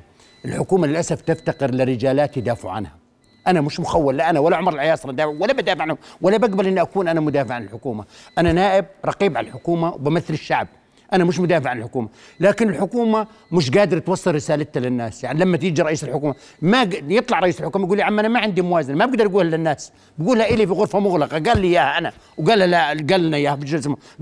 [0.46, 3.07] الحكومة للأسف تفتقر لرجالات يدافعوا عنها.
[3.48, 6.82] أنا مش مخول لا أنا ولا عمر العياصر دافع ولا بدافع عنه ولا بقبل إني
[6.82, 8.06] أكون أنا مدافع عن الحكومة.
[8.38, 10.68] أنا نائب رقيب على الحكومة وبمثل الشعب.
[11.14, 12.10] أنا مش مدافع عن الحكومة.
[12.40, 15.24] لكن الحكومة مش قادرة توصل رسالتها للناس.
[15.24, 18.62] يعني لما تيجي رئيس الحكومة ما يطلع رئيس الحكومة يقول يا عم أنا ما عندي
[18.62, 18.98] موازنة.
[18.98, 19.92] ما بقدر أقولها للناس.
[20.18, 21.40] بقولها إلي في غرفة مغلقة.
[21.40, 22.12] قال لي إياها أنا.
[22.38, 23.60] وقال لا قال لنا إياها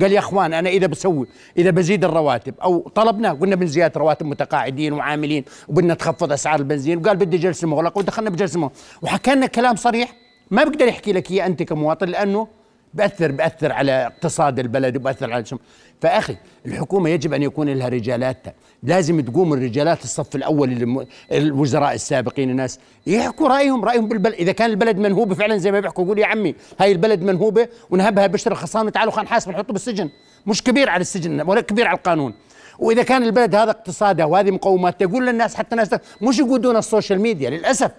[0.02, 2.54] قال يا أخوان أنا إذا بسوي إذا بزيد الرواتب.
[2.64, 6.98] أو طلبنا قلنا بنزياد رواتب متقاعدين وعاملين وبدنا تخفض أسعار البنزين.
[6.98, 8.76] وقال بدي جلسة مغلقة ودخلنا بجلسة مغلقة.
[9.02, 10.14] وحكى لنا كلام صريح.
[10.52, 12.48] ما بقدر يحكي لك إياه أنت كمواطن لأنه
[12.96, 15.58] بأثر بأثر على اقتصاد البلد وبأثر على الشم.
[16.02, 18.54] فأخي الحكومة يجب أن يكون لها رجالاتها.
[18.84, 22.80] لازم تقوم الرجالات الصف الأول الوزراء السابقين الناس.
[23.08, 24.34] يحكوا رأيهم رأيهم بالبلد.
[24.34, 28.28] إذا كان البلد منهوبة فعلا زي ما بيحكوا يقول يا عمي هاي البلد منهوبة ونهبها
[28.28, 30.10] بشر الخصام تعالوا خلينا نحاسب نحطه بالسجن.
[30.48, 32.34] مش كبير على السجن ولا كبير على القانون.
[32.80, 37.22] وإذا كان البلد هذا اقتصادها وهذه مقوماتها يقول للناس حتى الناس مش يقودون ال social
[37.22, 37.92] media للأسف.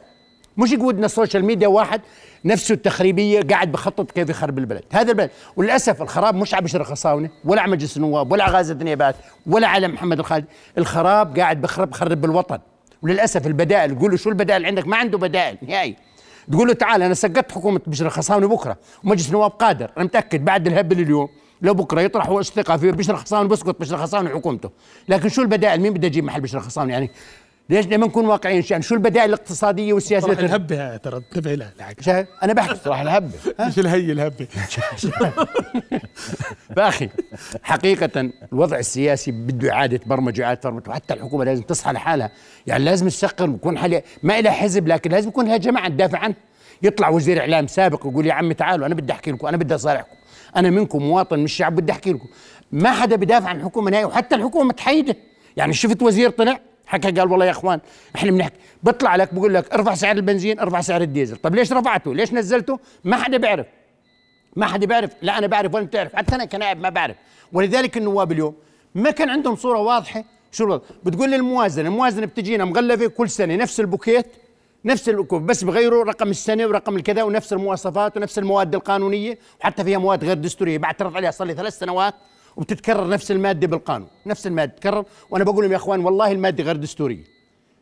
[0.56, 2.00] مش يقودنا ال social media واحد
[2.44, 4.84] نفسه التخريبية قاعد بخطط كيف يخرب البلد.
[4.92, 5.30] هذا البلد.
[5.56, 9.68] وللأسف الخراب مش على بشر الخصاونه ولا على مجلس النواب ولا على غازي الذنيبات ولا
[9.68, 10.44] على محمد الخالد.
[10.78, 12.58] الخراب قاعد بخرب خرب بالوطن
[13.02, 15.96] وللأسف البدائل تقول له شو البدائل عندك؟ ما عنده بدائل نهائي.
[16.52, 19.90] تقول له تعال أنا سقطت حكومة بشر الخصاونه بكرة ومجلس النواب قادر.
[19.96, 21.28] أنا متأكد بعد الهبل اليوم
[21.62, 24.70] لو بكرة يطرحوا استقاله في بشر الخصاونه بسقط بشر الخصاونه وحكومته
[25.08, 27.10] لكن شو البدائل؟ مين بده يجيب محل بشر الخصاونه يعني
[27.70, 32.28] ليش لما نكون واقعيين؟ يعني؟ شو البدائل الاقتصادية والسياسية؟ صراحة الهبة ترى انتبه لها شايف؟
[32.42, 32.76] أنا بحكي.
[32.84, 33.30] صراحة الهبة.
[33.68, 34.46] مش الهي الهبة.
[36.76, 37.08] فاخي
[37.62, 40.90] حقيقة الوضع السياسي بده إعادة برمجة إعادة برمجة.
[40.90, 42.30] وحتى الحكومة لازم تصحى لحالها.
[42.66, 46.36] يعني لازم تسقر ويكون حالي ما إلها حزب لكن لازم يكون لها جماعة تدافع عنها.
[46.82, 50.16] يطلع وزير إعلام سابق ويقول يا عمي تعالوا أنا بدي أحكي لكم أنا بدي أصارحكم.
[50.56, 52.28] أنا منكم مواطن مش شعب بدي أحكي لكم.
[52.72, 55.16] ما حدا بدافع عن الحكومة نهائي وحتى الحكومة متحيدة.
[55.56, 57.80] يعني شفت وزير طلع؟ حكى قال والله يا اخوان
[58.16, 58.56] إحنا بنحكي.
[58.82, 61.36] بيطلع لك بقول لك ارفع سعر البنزين ارفع سعر الديزل.
[61.36, 63.66] طب ليش رفعته؟ ليش نزلته؟ ما حدا بيعرف.
[64.56, 65.10] ما حدا بيعرف.
[65.22, 66.16] لا أنا بعرف ولا انت تعرف.
[66.16, 67.16] حتى أنا كنائب ما بعرف.
[67.52, 68.54] ولذلك النواب اليوم
[68.94, 70.84] ما كان عندهم صورة واضحة شو الوضع.
[71.04, 74.26] بتقول لي الموازنة الموازنة بتجينا مغلفة كل سنة نفس البوكيت
[74.84, 80.24] نفس بس بغيروا رقم السنة ورقم الكذا ونفس المواصفات ونفس المواد القانونية وحتى فيها مواد
[80.24, 80.78] غير دستورية.
[80.78, 82.14] بعترض عليها صار لي ثلاث سنوات
[82.56, 85.04] وبتتكرر نفس المادة بالقانون نفس المادة تتكرر.
[85.30, 87.24] وأنا بقول لهم يا إخوان والله المادة غير دستورية.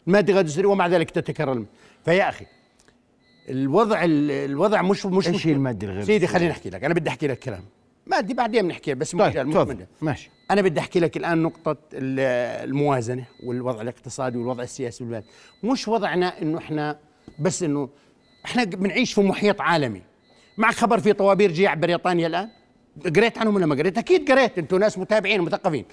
[0.06, 1.64] المادة غير دستورية ومع ذلك تتكرر.
[2.04, 2.46] فيا أخي
[3.48, 6.84] الوضع ال- الوضع مش مش إيش هي المادة الغير سيدي خليني أحكي لك.
[6.84, 7.64] أنا بدي أحكي لك كلام.
[8.06, 9.46] مادي بعدين بنحكي بس طيب.
[10.02, 10.30] ماشي.
[10.50, 15.24] أنا بدي أحكي لك الآن نقطة ال- الموازنة والوضع الاقتصادي والوضع السياسي والبلد
[15.64, 16.98] مش وضعنا إنه إحنا
[17.38, 17.88] بس إنه
[18.44, 20.02] إحنا بنعيش في محيط عالمي.
[20.58, 22.48] معك خبر في طوابير جياع بريطانيا الآن؟
[23.16, 24.58] قريت عنهم ولا ما قريت؟ أكيد قريت.
[24.58, 25.84] أنتم ناس متابعين ومثقفين.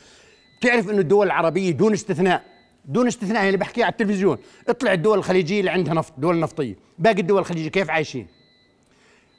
[0.60, 2.44] بتعرف إنه الدول العربية دون استثناء
[2.86, 4.38] دون استثناء اللي بحكيها على التلفزيون.
[4.70, 6.76] اطلع الدول الخليجية اللي عندها نفط دول نفطية.
[7.00, 8.28] باقي الدول الخليجية كيف عايشين؟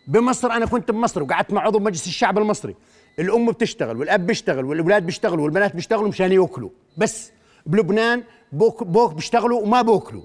[0.09, 2.75] بمصر أنا كنت بمصر وقعدت مع عضو مجلس الشعب المصري.
[3.19, 6.71] الأم بتشتغل والأب بيشتغل والأولاد بيشتغلوا والبنات بيشتغلوا مشان يأكلوا.
[6.97, 7.33] بس
[7.67, 8.23] بلبنان
[8.53, 10.23] بوك بوك بيشتغلوا وما بوكلوا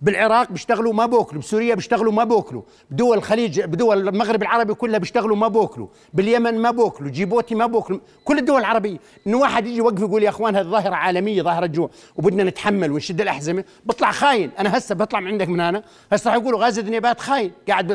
[0.00, 5.36] بالعراق بيشتغلوا ما بوكلوا بسوريا بيشتغلوا ما بوكلوا بدول الخليج بدول المغرب العربي كلها بيشتغلوا
[5.36, 8.98] ما بوكلوا باليمن ما بوكلوا جيبوتي ما بوكلوا كل الدول العربية.
[9.26, 13.20] إنه واحد يجي يوقف يقول يا أخوان هذه ظاهرة عالمية ظاهرة جوع وبدنا نتحمل ونشد
[13.20, 14.50] الأحزمة بطلع خاين.
[14.58, 15.82] أنا هسه بطلع من عندك من هنا
[16.12, 17.92] هسه راح يقولوا غازي النبات خاين قاعد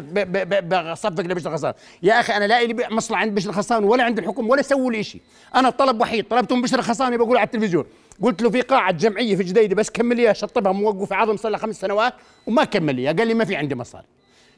[0.91, 4.49] بصفق لبشر الخصان يا أخي أنا لا لي مصلحة عند بشر الخصان ولا عند الحكومة
[4.49, 5.21] ولا سووا لي شيء
[5.55, 7.85] أنا طلب وحيد طلبته من بشر الخصان بقول على التلفزيون.
[8.21, 11.57] قلت له في قاعة جمعية في جديدة بس كمل لي شطبها موقف عظم صار له
[11.57, 12.13] خمس سنوات
[12.47, 13.07] وما كمل لي.
[13.07, 14.05] قال لي ما في عندي مصاري.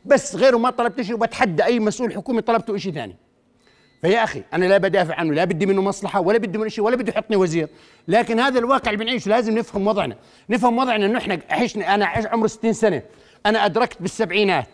[0.05, 3.15] بس غيره ما طلبت شيء وبتحدى أي مسؤول حكومي طلبته شيء ثاني.
[4.01, 6.95] فيا أخي أنا لا بدافع عنه لا بدي منه مصلحة ولا بدي منه شيء ولا
[6.95, 7.67] بدي يحطني وزير.
[8.07, 10.17] لكن هذا الواقع اللي بنعيشه لازم نفهم وضعنا.
[10.49, 13.01] نفهم وضعنا إنه إحنا عشنا عش عمري 60 سنة.
[13.45, 14.67] أنا أدركت بالسبعينات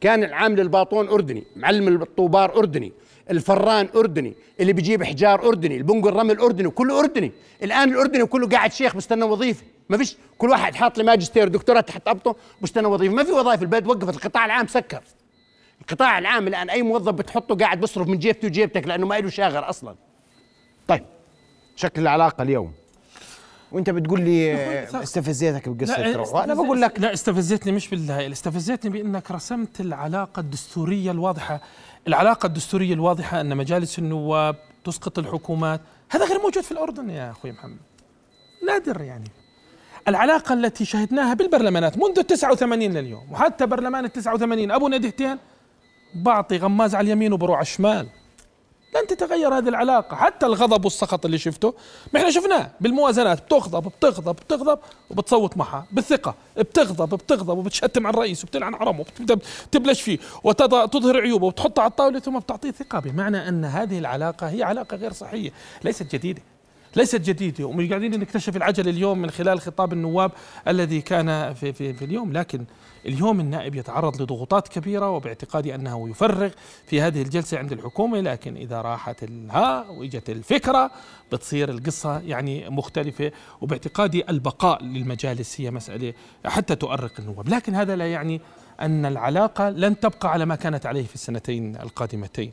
[0.00, 2.92] كان العامل الباطون أردني معلم الطوبار أردني.
[3.30, 7.32] الفران أردني اللي بيجيب حجار أردني البنق الرمل أردني كله أردني.
[7.62, 9.64] الآن الأردني كله قاعد شيخ بستنى وظيفة.
[9.88, 13.14] ما فيش كل واحد حاط لي ماجستير دكتوراه تحت أبطه بستنى وظيفة.
[13.14, 14.14] ما في وظائف البلد وقفت.
[14.14, 15.02] القطاع العام سكر.
[15.80, 19.68] القطاع العام الآن أي موظف بتحطه قاعد بيصرف من جيبته وجيبتك لأنه ما له شاغر
[19.68, 19.94] أصلا.
[20.88, 21.04] طيب
[21.76, 22.72] شكل العلاقة اليوم.
[23.72, 24.54] وأنت بتقول لي
[25.02, 26.42] استفزيتك بقصة روح.
[26.42, 28.32] أنا بقول لك لا استفزتني مش بالله.
[28.32, 31.60] استفزتني بأنك رسمت العلاقة الدستورية الواضحة.
[32.08, 37.52] العلاقة الدستورية الواضحة أن مجالس النواب تسقط الحكومات هذا غير موجود في الأردن يا أخوي
[37.52, 37.78] محمد.
[38.66, 39.30] نادر يعني.
[40.08, 45.38] العلاقة التي شهدناها بالبرلمانات منذ ال 89 لليوم وحتى برلمان ال 89 أبو ندهتين
[46.14, 48.08] بعطي غماز على اليمين وبروح على الشمال.
[48.96, 50.16] لن تتغير هذه العلاقة.
[50.16, 51.74] حتى الغضب والسخط اللي شفته
[52.12, 54.78] ما إحنا شفناه بالموازنات بتغضب بتغضب بتغضب
[55.10, 59.38] وبتصوت معها بالثقة بتغضب بتغضب وبتشتم على الرئيس وبتلعن حرمه وبتبدأ
[59.72, 64.62] تبلش فيه وتظهر عيوبه وتحطه على الطاولة ثم بتعطيه ثقة بمعنى أن هذه العلاقة هي
[64.62, 65.50] علاقة غير صحية
[65.84, 66.42] ليست جديدة.
[66.96, 70.32] ليست جديدة ومش قاعدين نكتشف العجل اليوم من خلال خطاب النواب
[70.68, 72.32] الذي كان في, في, في اليوم.
[72.32, 72.64] لكن
[73.06, 76.50] اليوم النائب يتعرض لضغوطات كبيرة وباعتقادي أنه يفرغ
[76.86, 78.20] في هذه الجلسة عند الحكومة.
[78.20, 80.90] لكن إذا راحت الها وإجت الفكرة
[81.32, 86.12] بتصير القصة يعني مختلفة وباعتقادي البقاء للمجالس هي مسألة
[86.46, 87.48] حتى تؤرق النواب.
[87.48, 88.40] لكن هذا لا يعني
[88.80, 92.52] أن العلاقة لن تبقى على ما كانت عليه في السنتين القادمتين.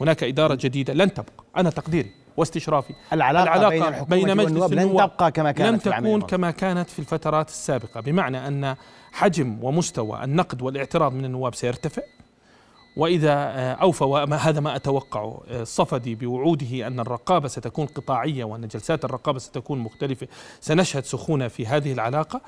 [0.00, 1.44] هناك إدارة جديدة لن تبقى.
[1.56, 2.25] أنا تقديري.
[2.36, 2.94] واستشرافي.
[3.12, 6.22] العلاقة بين الحكومة والنواب لن تبقى كما كانت لن تكون.
[6.22, 8.00] كما كانت في الفترات السابقة.
[8.00, 8.76] بمعنى أن
[9.12, 12.02] حجم ومستوى النقد والاعتراض من النواب سيرتفع
[12.96, 18.68] وإذا آه، أوفى وما هذا ما أتوقعه آه، الصفدي بوعوده أن الرقابة ستكون قطاعية وأن
[18.68, 20.26] جلسات الرقابة ستكون مختلفة
[20.60, 22.40] سنشهد سخونة في هذه العلاقة.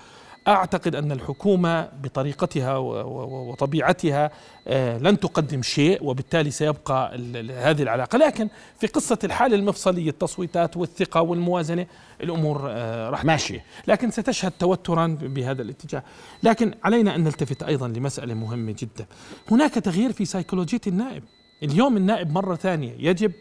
[0.48, 4.30] أعتقد أن الحكومة بطريقتها وطبيعتها
[4.68, 7.18] آه، لن تقدم شيء وبالتالي سيبقى
[7.52, 8.18] هذه العلاقة.
[8.18, 11.86] لكن في قصة الحالة المفصلية التصويتات والثقة والموازنة
[12.22, 13.48] الأمور آه، راح ماشي.
[13.48, 13.64] تمشي.
[13.86, 16.02] لكن ستشهد توترا بهذا الاتجاه.
[16.42, 19.06] لكن علينا أن نلتفت أيضا لمسألة مهمة جدا.
[19.50, 21.22] هناك تغيير في سيكولوجية النائب.
[21.62, 23.32] اليوم النائب مرة ثانية يجب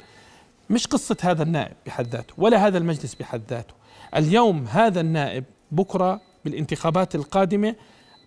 [0.69, 3.73] مش قصة هذا النائب بحد ذاته ولا هذا المجلس بحد ذاته.
[4.15, 7.75] اليوم هذا النائب بكرة بالانتخابات القادمة.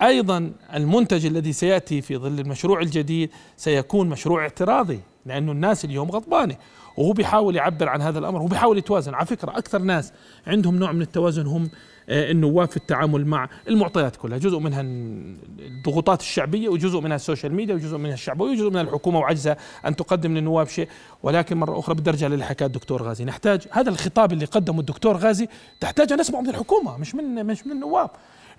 [0.02, 6.56] أيضا المنتج الذي سيأتي في ظل المشروع الجديد سيكون مشروع اعتراضي لأنه الناس اليوم غضبانة
[6.96, 9.14] وهو بيحاول يعبر عن هذا الأمر هو بيحاول يتوازن.
[9.14, 10.12] على فكرة أكثر ناس
[10.46, 11.70] عندهم نوع من التوازن هم
[12.10, 14.38] النواب في التعامل مع المعطيات كلها.
[14.38, 19.18] جزء منها الضغوطات الشعبية وجزء منها ال social media وجزء منها الشعبوية وجزء منها الحكومة
[19.18, 20.88] وعجزها أن تقدم للنواب شيء.
[21.22, 25.16] ولكن مرة أخرى بدي أرجع للي حكاه الدكتور غازي نحتاج هذا الخطاب اللي قدمه الدكتور
[25.16, 25.48] غازي
[25.80, 28.10] تحتاج أن نسمعه من الحكومة مش من مش من النواب.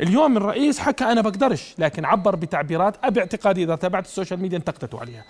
[0.02, 5.00] اليوم الرئيس حكى أنا بقدرش لكن عبر بتعبيرات باعتقادي إذا تابعت ال social media انتقدته
[5.00, 5.24] عليها.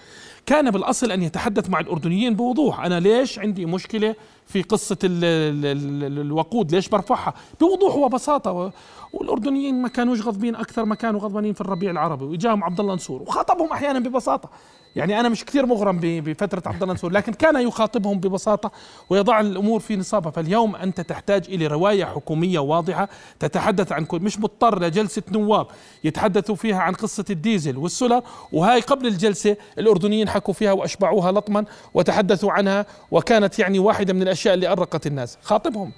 [0.46, 4.16] كان بالأصل أن يتحدث مع الأردنيين بوضوح أنا ليش عندي مشكلة
[4.48, 8.72] في قصة ال ال ال الوقود؟ ليش برفعها؟ بوضوح وبساطة.
[9.14, 13.22] والأردنيين ما كانوش غضبين أكثر ما كانوا غضبانين في الربيع العربي واجاهم عبد الله النسور
[13.22, 14.50] وخاطبهم أحيانا ببساطة.
[14.96, 18.72] يعني أنا مش كثير مغرم بفترة عبد الله منصور لكن كان يخاطبهم ببساطة
[19.10, 24.40] ويضع الأمور في نصابها فاليوم أنت تحتاج إلى رواية حكومية واضحة تتحدث عن كل مش
[24.40, 25.68] مضطر لجلسة نواب
[26.04, 32.52] يتحدثوا فيها عن قصة الديزل والسولر وهاي قبل الجلسة الأردنيين حكوا فيها وأشبعوها لطما وتحدثوا
[32.52, 35.38] عنها وكانت يعني واحدة من الأشياء اللي أرقت الناس.
[35.42, 35.92] خاطبهم.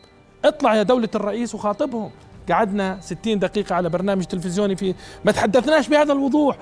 [0.46, 2.12] اطلع يا دولة الرئيس وخاطبهم.
[2.50, 6.58] قعدنا 60 دقيقة على برنامج تلفزيوني في ما تحدثناش بهذا الوضوح.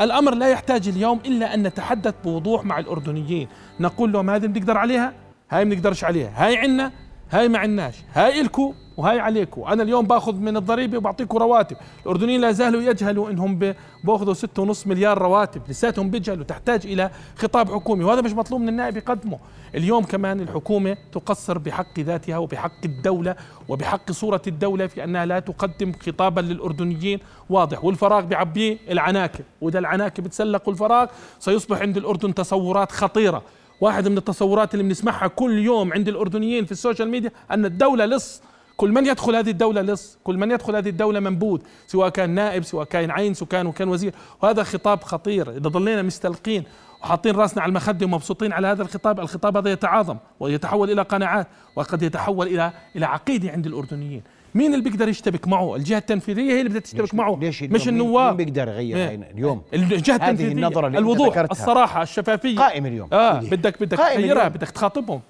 [0.00, 3.48] الأمر لا يحتاج اليوم إلا أن نتحدث بوضوح مع الأردنيين.
[3.80, 5.12] نقول لهم هذه بنقدر عليها؟
[5.50, 6.32] هاي بنقدرش عليها.
[6.36, 6.92] هاي عنا
[7.30, 11.76] هاي ما عناش هاي إلكو وهاي عليكم أنا اليوم باخذ من الضريبة وبعطيكم رواتب.
[12.02, 15.62] الأردنيين لا زالوا يجهلوا إنهم ب- بأخذوا ستة ونص مليار رواتب.
[15.68, 19.38] لساتهم بيجهلوا تحتاج إلى خطاب حكومي وهذا مش مطلوب من النائب يقدمه.
[19.74, 23.36] اليوم كمان الحكومة تقصر بحق ذاتها وبحق الدولة
[23.68, 27.18] وبحق صورة الدولة في أنها لا تقدم خطابا للأردنيين.
[27.50, 27.84] واضح.
[27.84, 29.44] والفراغ بيعبيه العناكب.
[29.60, 31.06] وإذا العناكب تسلقوا الفراغ
[31.38, 33.42] سيصبح عند الأردن تصورات خطيرة.
[33.80, 38.04] واحد من التصورات اللي بنسمعها كل يوم عند الأردنيين في ال social media أن الدولة
[38.04, 38.42] لص.
[38.76, 40.18] كل من يدخل هذه الدولة لص.
[40.24, 43.88] كل من يدخل هذه الدولة منبوذ سواء كان نائب سواء كان عين سواء كان وكان
[43.88, 44.14] وزير.
[44.42, 45.50] وهذا خطاب خطير.
[45.50, 46.64] إذا ضلينا مستلقين
[47.02, 52.02] وحاطين رأسنا على المخدة ومبسوطين على هذا الخطاب الخطاب هذا يتعاظم ويتحول إلى قناعات وقد
[52.02, 54.22] يتحول إلى إلى عقيدة عند الأردنيين.
[54.56, 57.80] مين اللي بيقدر يشتبك معه؟ الجهة التنفيذية هي اللي بدها تشتبك معه ليش اليوم؟ مش
[57.86, 58.36] مين- النواب.
[58.36, 58.96] مين بيقدر يغير.
[58.96, 61.52] هاي اليوم؟ الجهة هذه التنفيذية النظرة اللي الوضوح ذكرتها.
[61.52, 62.56] الصراحة الشفافية.
[62.58, 63.08] قائم اليوم.
[63.12, 63.56] آه سيدي.
[63.56, 64.48] بدك بدك قائم تغيرها.
[64.48, 65.20] بدك تخاطبهم.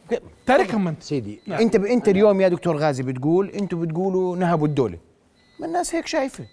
[0.47, 1.03] تاركهم أنت.
[1.03, 1.61] سيدي نعم.
[1.61, 4.99] أنت أنت اليوم يا دكتور غازي بتقول أنتم بتقولوا نهبوا الدولة.
[5.61, 6.45] ما الناس هيك شايفة.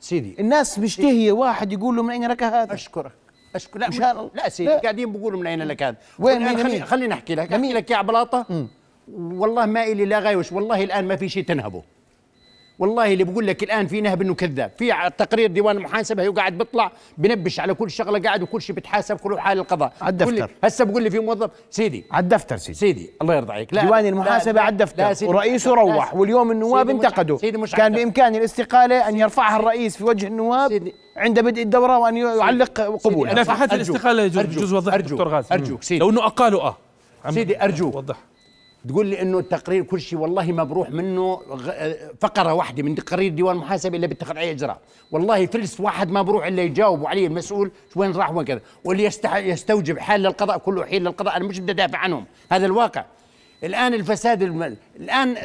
[0.00, 1.32] سيدي الناس مشتهية.
[1.32, 3.12] واحد يقول له من أين لك هذا؟ أشكرك.
[3.54, 4.30] اشكر لا مشان الله.
[4.34, 4.78] لا سيدي لا.
[4.80, 5.96] قاعدين بيقولوا من أين لك هذا.
[6.18, 7.52] وين خليني- مين خليني مين؟ خليني أحكي لك.
[7.52, 8.66] أحكي لك يا عبلاطه
[9.14, 11.82] والله ما إلي لا غايوش والله الآن ما في شيء تنهبه.
[12.78, 14.70] والله اللي بقول لك الآن في نهب إنه كذاب.
[14.78, 19.16] في تقرير ديوان المحاسبه هو قاعد بيطلع بنبش على كل شغلة قاعد وكل شيء بتحاسب
[19.16, 19.92] كله حال القضاء.
[20.00, 20.50] على الدفتر.
[20.64, 22.04] هسه بقول لي في موظف سيدي.
[22.10, 22.78] على الدفتر سيدي.
[22.78, 26.14] سيدي الله يرضى عليك لا ديوان المحاسبة على الدفتر سيدي ورئيسه لا- روح.
[26.14, 27.38] واليوم النواب سيدي انتقدوا.
[27.38, 32.16] سيدي مش كان بامكان الاستقالة أن يرفعها الرئيس في وجه النواب عند بدء الدورة وأن
[32.16, 33.34] يعلق قبولها.
[33.34, 33.88] نفحات أرجوك.
[33.96, 35.10] الاستقالة يجوز وضح أرجوك.
[35.18, 35.48] دكتور غازي.
[35.54, 36.00] أرجوك سيدي.
[36.00, 36.76] لو إنه اقالوا آه.
[37.30, 37.94] سيدي أرجوك.
[37.94, 38.16] وضح.
[38.88, 41.40] تقول لي إنه التقرير كل شيء والله ما بروح منه
[42.20, 44.80] فقرة واحدة من تقارير ديوان المحاسبه الا بيتخذ عليه إجراء.
[45.12, 48.60] والله فلس واحد ما بروح إلا يجاوبوا عليه المسؤول وين راح وين كذا.
[48.84, 52.24] واللي يستوجب حال للقضاء كله حيل للقضاء أنا مش بدي أدافع عنهم.
[52.50, 53.04] هذا الواقع.
[53.64, 54.76] الآن الفساد الم...
[54.96, 55.36] الآن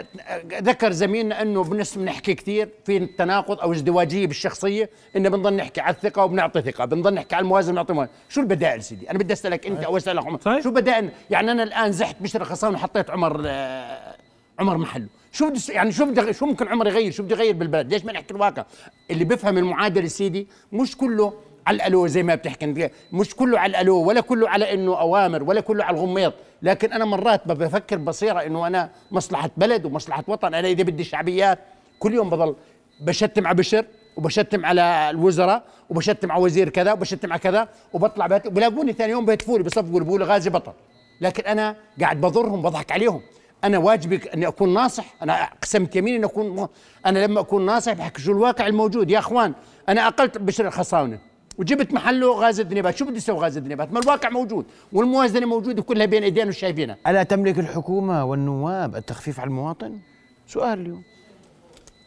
[0.54, 5.96] ذكر زميلنا أنه بنس بنحكي كثير في التناقض أو ازدواجية بالشخصية إنه بنضل نحكي على
[5.96, 9.68] الثقة وبنعطي ثقة بنضل نحكي على الموازنة بنعطي موازنه شو البدائل سيدي؟ أنا بدي أسألك
[9.68, 10.62] أنت أو اسالك عمر.
[10.62, 14.16] شو البدائل يعني أنا الآن زحت بشر خصام وحطيت عمر آه،
[14.60, 15.08] عمر محله.
[15.32, 18.12] شو بدي يعني شو بدي شو ممكن عمر يغير؟ شو بده يغير بالبلد؟ ليش ما
[18.12, 18.66] نحكي الواقع؟
[19.12, 21.34] اللي بفهم المعادلة سيدي مش كله
[21.70, 22.90] على الالو زي ما بتحكي.
[23.14, 27.06] مش كله على الالو ولا كله على إنه أوامر ولا كله على الغميط لكن أنا
[27.06, 30.54] مرات بفكر بصيرة إنه أنا مصلحة بلد ومصلحة وطن.
[30.54, 31.60] أنا إذا بدي شعبيات
[32.00, 32.56] كل يوم بضل
[33.02, 33.86] بشتم على بشر
[34.18, 38.28] وبشتم على الوزراء وبشتم على وزير كذا وبشتم على كذا وبطلع.
[38.28, 40.74] بلاقوني ثاني يوم بيهتفوا لي بصفقوا بيقولوا غازي بطل.
[41.22, 43.22] لكن أنا قاعد بضرهم بضحك عليهم.
[43.64, 45.06] أنا واجبي إني أكون ناصح.
[45.22, 46.68] أنا أقسمت يمين إني أكون.
[47.06, 49.12] أنا لما أكون ناصح بحكي شو الواقع الموجود.
[49.12, 49.54] يا أخوان
[49.90, 51.29] أنا أقلت بشر الخصاونه
[51.60, 56.06] وجبت محله غاز الدنيبات شو بدي أسوي غاز الدنيبات ما الواقع موجود والموازنة موجودة كلها
[56.06, 56.98] بين إيدينا وشايفينها.
[57.08, 60.00] ألا تملك الحكومة والنواب التخفيف على المواطن؟
[60.48, 61.04] سؤال اليوم.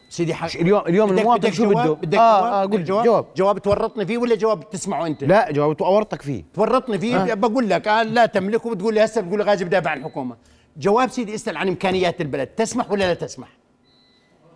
[0.09, 3.05] سيدي حق اليوم اليوم بدك- المواطن بدك شو جواب؟ بده؟ بدك آه جواب؟ قول جواب؟
[3.05, 3.25] جواب.
[3.37, 6.43] جواب تورطني فيه ولا جواب تسمعه أنت؟ لا جاوبت أورطك فيه.
[6.53, 7.33] تورطني فيه؟ آه.
[7.33, 10.35] بقول لك آه لا تملكه بتقول لي هسه بتقول لي غازي بدافع عن الحكومة.
[10.77, 12.47] جواب سيدي اسأل عن إمكانيات البلد.
[12.47, 13.47] تسمح ولا لا تسمح؟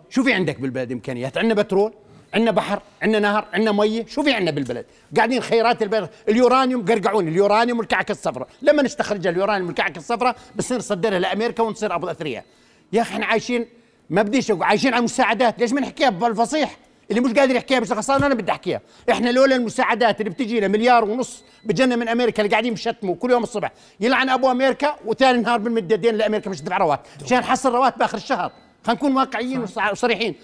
[0.10, 1.93] شو في عندك بالبلد إمكانيات؟ عندنا بترول؟
[2.33, 4.05] عندنا بحر عندنا نهر عندنا مية.
[4.05, 4.85] شو في عندنا بالبلد؟
[5.17, 6.09] قاعدين خيرات البلد.
[6.29, 7.27] اليورانيوم قرقعون.
[7.27, 12.45] اليورانيوم والكعكه الصفراء لما نستخرج اليورانيوم والكعكه الصفراء بصير نصدرها لأمريكا ونصير أبو أثرياء.
[12.93, 13.65] يا أخي إحنا عايشين
[14.09, 15.59] ما بديش عايشين على المساعدات.
[15.59, 16.77] ليش ما نحكيها بالفصيح؟
[17.09, 18.81] اللي مش قادر يحكيها بس غصان أنا بدي أحكيها.
[19.11, 23.31] إحنا لولا المساعدات اللي بتجي لنا مليار ونص بجنة من أمريكا اللي قاعدين بشتموا كل
[23.31, 23.71] يوم الصبح.
[23.99, 27.03] يلعن أبو أمريكا وثاني نهار بالمددين لأمريكا مش تدفع رواتب.
[27.25, 28.51] مشان نحصل رواتب آخر الشهر.
[28.83, 30.35] خلينا نكون واقعيين وصريحين.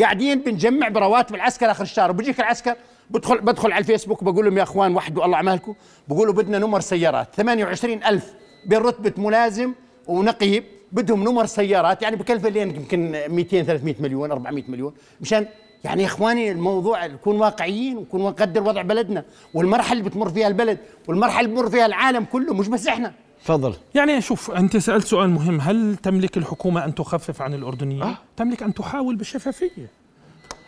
[0.00, 2.10] قاعدين بنجمع برواتب العسكر آخر الشهر.
[2.10, 2.74] وبيجيك العسكر
[3.10, 5.74] بدخل بدخل على الفيسبوك بقول لهم يا أخوان وحدوا الله أعمالكم.
[6.08, 7.28] بقولوا بدنا نمر سيارات.
[7.34, 8.32] 28 ألف
[8.66, 9.72] بين رتبة ملازم
[10.06, 12.02] ونقيب بدهم نمر سيارات.
[12.02, 14.94] يعني بكلف لين يمكن 200 300 مليون 400 مليون.
[15.20, 15.46] مشان
[15.84, 20.78] يعني يا أخواني الموضوع نكون واقعيين ونكون نقدر وضع بلدنا والمرحلة اللي بتمر فيها البلد
[21.08, 23.12] والمرحلة اللي بمر فيها العالم كله مش بس إحنا.
[23.46, 23.74] تفضل.
[23.94, 25.60] يعني شوف أنت سألت سؤال مهم.
[25.60, 29.90] هل تملك الحكومة أن تخفف عن الأردنيين؟ آه؟ تملك أن تحاول بشفافية.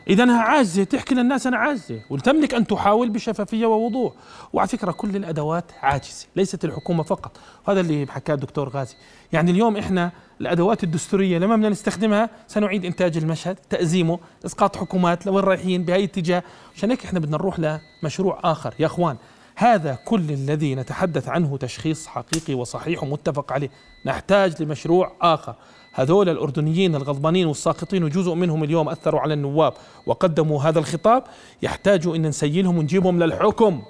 [0.09, 4.13] اذا انها عاجزه تحكي للناس أنا عاجزه وتملك أن تحاول بشفافية ووضوح.
[4.53, 7.37] وعلى فكرة كل الأدوات عاجزة ليست الحكومة فقط.
[7.67, 8.95] وهذا اللي حكاه الدكتور غازي.
[9.33, 15.45] يعني اليوم إحنا الأدوات الدستورية لما بدنا نستخدمها سنعيد إنتاج المشهد تأزيمه إسقاط حكومات لوين
[15.45, 16.43] رايحين؟ بهي اتجاه.
[16.77, 18.75] عشان هيك إحنا بدنا نروح لمشروع آخر.
[18.79, 19.17] يا أخوان
[19.61, 23.71] هذا كل الذي نتحدث عنه تشخيص حقيقي وصحيح ومتفق عليه.
[24.07, 25.55] نحتاج لمشروع آخر.
[25.93, 29.73] هذول الأردنيين الغضبانين والساقطين وجزء منهم اليوم أثروا على النواب
[30.07, 31.25] وقدموا هذا الخطاب.
[31.63, 33.83] يحتاجوا أن نسيلهم ونجيبهم للحكم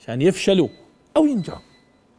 [0.00, 0.68] عشان يفشلوا
[1.16, 1.62] أو ينجحوا.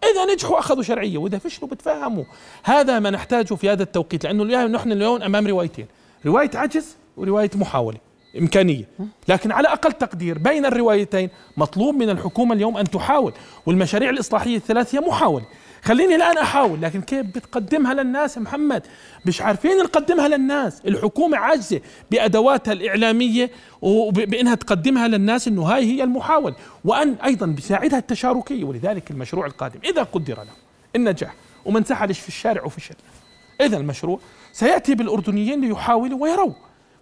[0.04, 2.24] إذا نجحوا أخذوا شرعية وإذا فشلوا بتفهموا.
[2.64, 5.88] هذا ما نحتاجه في هذا التوقيت لأنه نحن اليوم أمام روايتين.
[6.26, 8.07] رواية عجز ورواية محاولة.
[8.40, 8.86] إمكانية.
[9.28, 13.34] لكن على أقل تقدير بين الروايتين مطلوب من الحكومة اليوم أن تحاول
[13.66, 15.46] والمشاريع الإصلاحية الثلاث هي محاولة.
[15.84, 18.84] خليني الآن أحاول لكن كيف بتقدمها للناس محمد؟
[19.26, 20.82] مش عارفين نقدمها للناس.
[20.86, 28.64] الحكومة عاجزة بأدواتها الإعلامية وبأنها تقدمها للناس أنه هاي هي المحاولة وأن أيضا بساعدها التشاركية
[28.64, 29.80] ولذلك المشروع القادم.
[29.84, 30.52] إذا قدر له
[30.96, 31.34] النجاح
[31.66, 32.96] وما انسحلش في الشارع وفشل.
[33.62, 34.20] إذا المشروع
[34.52, 36.54] سيأتي بالأردنيين ليحاولوا ويروا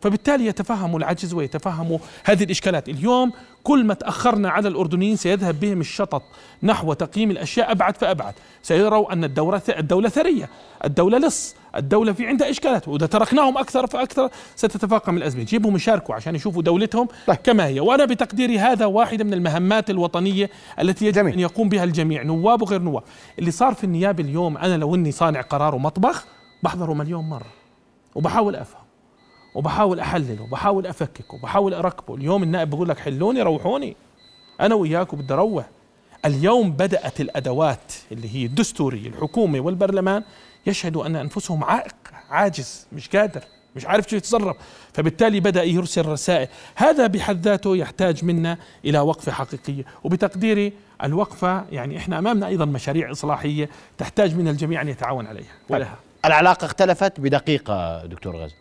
[0.02, 2.90] فبالتالي يتفهموا العجز ويتفهموا هذه الإشكالات.
[2.90, 3.32] اليوم
[3.64, 6.24] كل ما تأخرنا على الأردنيين سيذهب بهم الشطط
[6.64, 8.34] نحو تقييم الأشياء أبعد فأبعد.
[8.64, 10.50] سيروا أن الدولة الدولة ثرية
[10.86, 12.88] الدولة لص الدولة في عندها إشكالات.
[12.88, 15.44] وإذا تركناهم أكثر فأكثر ستتفاقم الأزمة.
[15.44, 17.38] جيبهم يشاركوا عشان يشوفوا دولتهم طيب.
[17.38, 17.80] كما هي.
[17.80, 20.50] وأنا بتقديري هذا واحدة من المهمات الوطنية
[20.82, 21.34] التي يجب جميل.
[21.34, 22.24] أن يقوم بها الجميع.
[22.24, 23.04] نواب وغير نواب.
[23.40, 26.26] اللي صار في النيابة اليوم أنا لو أني صانع قرار ومطبخ
[26.64, 27.48] بحضره مليون مرة.
[28.16, 28.85] وبحاول أفهم.
[29.56, 32.16] وبحاول احلله وبحاول افككه وبحاول أركبه.
[32.16, 33.96] اليوم النائب بقول لك حلوني روحوني.
[34.62, 35.66] أنا وياكم بدي أروح
[36.26, 40.24] اليوم بدأت الأدوات اللي هي الدستورية الحكومة والبرلمان
[40.68, 41.96] يشهدوا أن أنفسهم عائق
[42.30, 43.42] عاجز مش قادر
[43.76, 44.58] مش عارف شو يتصرف.
[44.94, 46.48] فبالتالي بدأ يرسل رسائل.
[46.76, 49.86] هذا بحد ذاته يحتاج منا إلى وقفة حقيقية.
[50.04, 55.54] وبتقديري الوقفة يعني إحنا أمامنا أيضا مشاريع إصلاحية تحتاج من الجميع أن يتعاون عليها.
[55.70, 55.96] ولها.
[56.26, 58.56] العلاقة اختلفت بدقيقة دكتور غازي.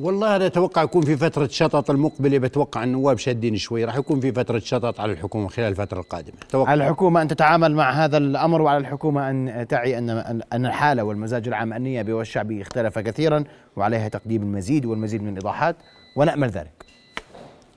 [0.00, 3.84] والله أنا أتوقع يكون في فترة شطط المقبلة بتوقع النواب شادين شوي.
[3.84, 6.36] راح يكون في فترة شطط على الحكومة خلال الفترة القادمة.
[6.48, 6.70] توقع.
[6.70, 10.10] على الحكومة أن تتعامل مع هذا الأمر وعلى الحكومة أن تعي أن
[10.52, 13.44] أن الحالة والمزاج العام النيابي والشعبي اختلف كثيرا
[13.76, 15.76] وعليها تقديم المزيد والمزيد من الإيضاحات
[16.16, 16.84] ونأمل ذلك.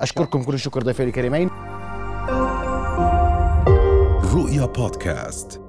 [0.01, 1.49] أشكركم كل الشكر ضيفي الكريمين.
[4.34, 5.68] رؤيا بودكاست.